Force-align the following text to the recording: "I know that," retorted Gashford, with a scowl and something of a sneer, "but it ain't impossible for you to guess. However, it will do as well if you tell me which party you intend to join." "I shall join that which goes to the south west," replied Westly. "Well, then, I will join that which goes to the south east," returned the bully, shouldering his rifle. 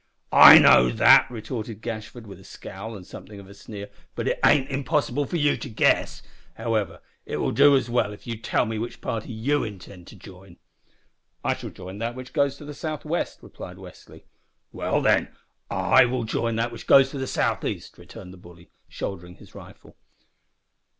"I 0.33 0.57
know 0.57 0.89
that," 0.89 1.29
retorted 1.29 1.81
Gashford, 1.83 2.25
with 2.25 2.39
a 2.39 2.43
scowl 2.43 2.95
and 2.97 3.05
something 3.05 3.39
of 3.39 3.47
a 3.47 3.53
sneer, 3.53 3.87
"but 4.15 4.27
it 4.29 4.39
ain't 4.43 4.71
impossible 4.71 5.27
for 5.27 5.37
you 5.37 5.55
to 5.57 5.69
guess. 5.69 6.23
However, 6.55 7.01
it 7.27 7.37
will 7.37 7.51
do 7.51 7.75
as 7.77 7.87
well 7.87 8.11
if 8.11 8.25
you 8.25 8.35
tell 8.35 8.65
me 8.65 8.79
which 8.79 8.99
party 8.99 9.31
you 9.31 9.63
intend 9.63 10.07
to 10.07 10.15
join." 10.15 10.57
"I 11.43 11.53
shall 11.53 11.69
join 11.69 11.99
that 11.99 12.15
which 12.15 12.33
goes 12.33 12.57
to 12.57 12.65
the 12.65 12.73
south 12.73 13.05
west," 13.05 13.43
replied 13.43 13.77
Westly. 13.77 14.23
"Well, 14.71 15.01
then, 15.03 15.27
I 15.69 16.05
will 16.05 16.23
join 16.23 16.55
that 16.55 16.71
which 16.71 16.87
goes 16.87 17.11
to 17.11 17.19
the 17.19 17.27
south 17.27 17.63
east," 17.63 17.99
returned 17.99 18.33
the 18.33 18.37
bully, 18.37 18.71
shouldering 18.89 19.35
his 19.35 19.53
rifle. 19.53 19.95